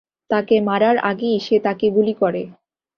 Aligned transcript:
তাকে 0.31 0.55
মারার 0.61 0.97
আগেই 1.09 1.37
সে 1.39 1.55
তাকে 1.59 1.87
গুলি 1.91 2.13
করে। 2.13 2.41